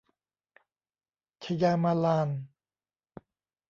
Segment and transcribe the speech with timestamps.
[1.43, 2.29] ชยามาลาน